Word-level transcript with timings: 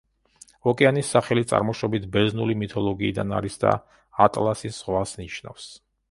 ოკეანის 0.69 1.09
სახელი 1.15 1.43
წარმოშობით 1.51 2.07
ბერძნული 2.15 2.55
მითოლოგიიდან 2.61 3.33
არის 3.41 3.59
და 3.65 3.73
„ატლასის 4.27 4.79
ზღვას“ 4.79 5.13
ნიშნავს. 5.21 5.69